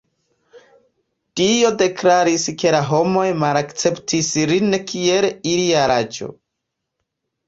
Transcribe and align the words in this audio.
Dio 1.41 1.67
deklaris 1.81 2.45
ke 2.63 2.71
la 2.75 2.79
homoj 2.91 3.25
malakceptis 3.43 4.31
lin 4.53 4.77
kiel 4.93 5.29
ilia 5.53 5.85
reĝo. 5.93 6.31